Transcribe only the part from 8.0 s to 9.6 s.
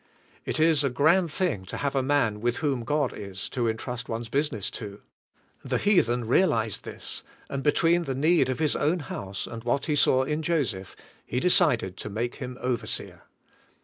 the need of his own house